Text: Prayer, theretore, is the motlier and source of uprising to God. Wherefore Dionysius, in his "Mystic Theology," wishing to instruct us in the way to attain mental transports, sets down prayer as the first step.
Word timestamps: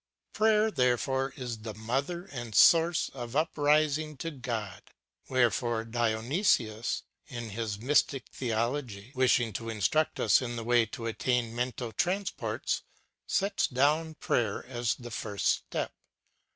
Prayer, 0.33 0.71
theretore, 0.71 1.31
is 1.37 1.59
the 1.59 1.75
motlier 1.75 2.27
and 2.31 2.55
source 2.55 3.09
of 3.09 3.35
uprising 3.35 4.17
to 4.17 4.31
God. 4.31 4.81
Wherefore 5.29 5.85
Dionysius, 5.85 7.03
in 7.27 7.51
his 7.51 7.77
"Mystic 7.77 8.25
Theology," 8.33 9.11
wishing 9.13 9.53
to 9.53 9.69
instruct 9.69 10.19
us 10.19 10.41
in 10.41 10.55
the 10.55 10.63
way 10.63 10.87
to 10.87 11.05
attain 11.05 11.55
mental 11.55 11.91
transports, 11.91 12.81
sets 13.27 13.67
down 13.67 14.15
prayer 14.15 14.65
as 14.65 14.95
the 14.95 15.11
first 15.11 15.45
step. 15.45 15.93